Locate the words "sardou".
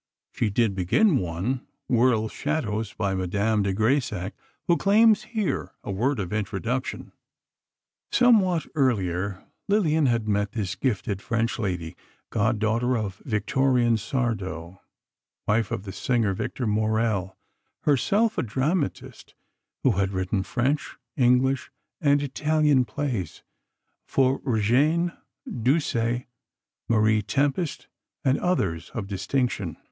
13.95-14.79